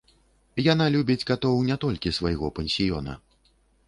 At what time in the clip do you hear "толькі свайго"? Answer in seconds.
1.83-2.49